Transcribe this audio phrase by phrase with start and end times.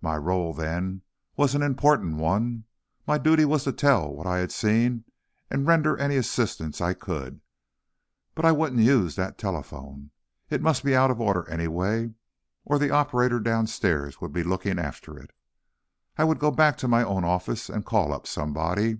[0.00, 1.02] My rôle, then,
[1.36, 2.62] was an important one.
[3.08, 5.02] My duty was to tell what I had seen
[5.50, 7.40] and render any assistance I could.
[8.36, 10.12] But I wouldn't use that telephone.
[10.48, 12.12] It must be out of order, anyway,
[12.64, 15.32] or the operator downstairs would be looking after it.
[16.16, 18.98] I would go back to my own office and call up somebody.